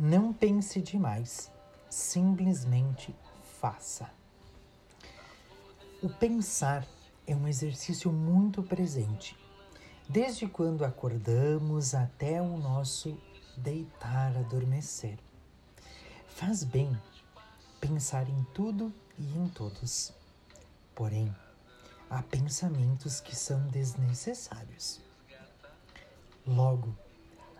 [0.00, 1.50] Não pense demais,
[1.90, 3.12] simplesmente
[3.60, 4.08] faça.
[6.00, 6.86] O pensar
[7.26, 9.36] é um exercício muito presente,
[10.08, 13.18] desde quando acordamos até o nosso
[13.56, 15.18] deitar, adormecer.
[16.28, 16.96] Faz bem
[17.80, 20.12] pensar em tudo e em todos.
[20.94, 21.34] Porém,
[22.08, 25.00] há pensamentos que são desnecessários.
[26.46, 26.94] Logo,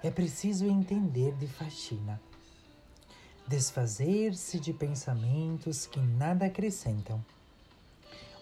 [0.04, 2.27] é preciso entender de faxina.
[3.48, 7.24] Desfazer-se de pensamentos que nada acrescentam,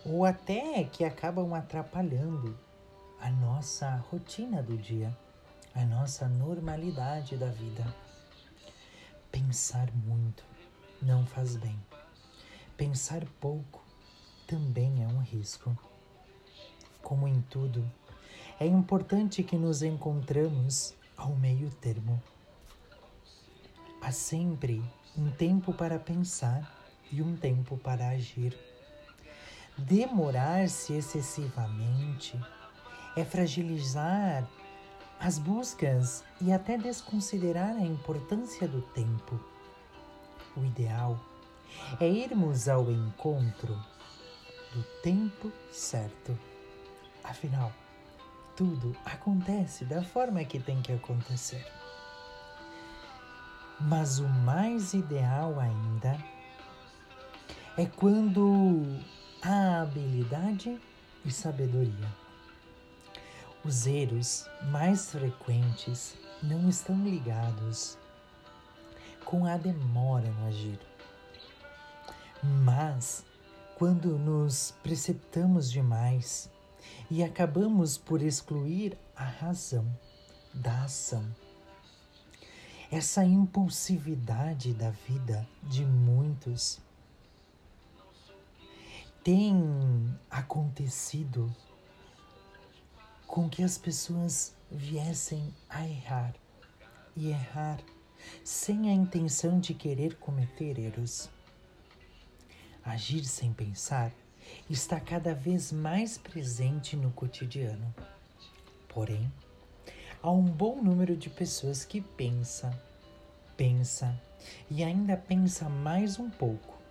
[0.05, 2.59] ou até que acabam atrapalhando
[3.21, 5.17] a nossa rotina do dia,
[5.73, 7.95] a nossa normalidade da vida.
[9.31, 10.43] Pensar muito
[11.01, 11.79] não faz bem.
[12.77, 13.85] Pensar pouco
[14.45, 15.79] também é um risco.
[17.01, 17.89] Como em tudo,
[18.59, 22.21] é importante que nos encontramos ao meio termo.
[24.01, 24.85] Há sempre
[25.17, 26.71] um tempo para pensar
[27.11, 28.57] e um tempo para agir.
[29.79, 32.39] Demorar-se excessivamente
[33.17, 34.47] é fragilizar
[35.19, 39.41] as buscas e até desconsiderar a importância do tempo.
[40.57, 41.19] O ideal
[42.01, 43.75] é irmos ao encontro
[44.73, 46.39] do tempo certo.
[47.25, 47.73] Afinal,
[48.55, 51.67] tudo acontece da forma que tem que acontecer.
[53.81, 56.17] Mas o mais ideal ainda
[57.77, 58.83] é quando
[59.43, 60.81] há habilidade
[61.25, 62.09] e sabedoria.
[63.63, 67.99] Os erros mais frequentes não estão ligados
[69.25, 70.79] com a demora no agir,
[72.43, 73.25] mas
[73.77, 76.51] quando nos preceptamos demais
[77.11, 79.87] e acabamos por excluir a razão
[80.55, 81.25] da ação.
[82.91, 86.79] Essa impulsividade da vida de muitos
[89.25, 91.53] tem acontecido
[93.27, 96.33] com que as pessoas viessem a errar
[97.17, 97.81] e errar
[98.45, 101.29] sem a intenção de querer cometer erros.
[102.85, 104.13] Agir sem pensar
[104.71, 107.93] está cada vez mais presente no cotidiano.
[108.89, 109.29] Porém,
[110.27, 112.77] há um bom número de pessoas que pensa,
[113.57, 114.21] pensa
[114.69, 116.83] e ainda pensa mais um pouco,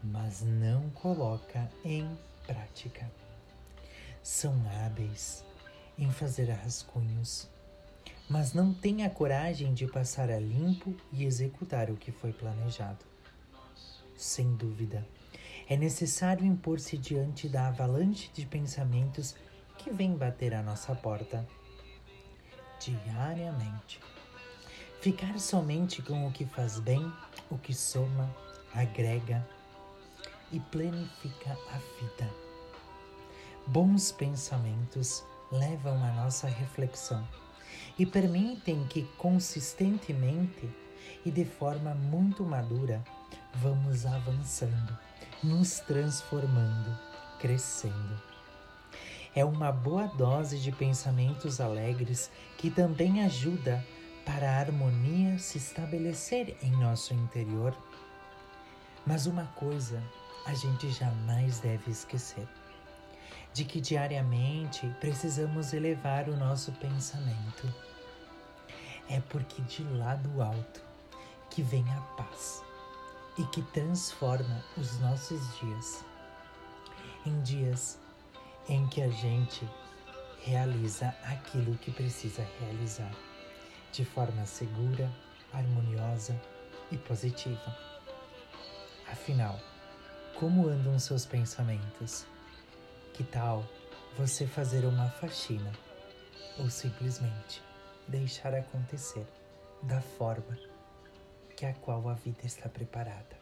[0.00, 2.08] mas não coloca em
[2.46, 3.10] prática.
[4.22, 5.44] São hábeis
[5.98, 7.48] em fazer rascunhos,
[8.30, 13.04] mas não têm a coragem de passar a limpo e executar o que foi planejado.
[14.16, 15.04] Sem dúvida,
[15.68, 19.34] é necessário impor-se diante da avalanche de pensamentos
[19.76, 21.44] que vem bater à nossa porta
[22.80, 24.00] diariamente.
[25.00, 27.12] Ficar somente com o que faz bem,
[27.50, 28.28] o que soma,
[28.74, 29.46] agrega
[30.50, 32.30] e planifica a vida.
[33.66, 37.26] Bons pensamentos levam a nossa reflexão
[37.98, 40.68] e permitem que consistentemente
[41.24, 43.02] e de forma muito madura
[43.54, 44.98] vamos avançando
[45.42, 46.98] nos transformando,
[47.38, 48.27] crescendo.
[49.38, 53.86] É uma boa dose de pensamentos alegres que também ajuda
[54.26, 57.72] para a harmonia se estabelecer em nosso interior.
[59.06, 60.02] Mas uma coisa
[60.44, 62.48] a gente jamais deve esquecer:
[63.54, 67.72] de que diariamente precisamos elevar o nosso pensamento.
[69.08, 70.82] É porque de lá do alto
[71.48, 72.60] que vem a paz
[73.38, 76.04] e que transforma os nossos dias
[77.24, 78.00] em dias
[78.68, 79.68] em que a gente
[80.44, 83.10] realiza aquilo que precisa realizar
[83.92, 85.10] de forma segura,
[85.52, 86.38] harmoniosa
[86.92, 87.76] e positiva.
[89.10, 89.58] Afinal,
[90.34, 92.26] como andam seus pensamentos?
[93.14, 93.64] Que tal
[94.16, 95.72] você fazer uma faxina
[96.58, 97.62] ou simplesmente
[98.06, 99.26] deixar acontecer
[99.82, 100.58] da forma
[101.56, 103.38] que a qual a vida está preparada.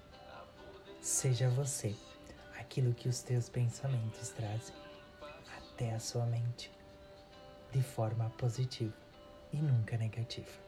[1.00, 1.94] Seja você
[2.58, 4.85] aquilo que os teus pensamentos trazem
[5.76, 6.70] até a sua mente,
[7.70, 8.94] de forma positiva
[9.52, 10.65] e nunca negativa.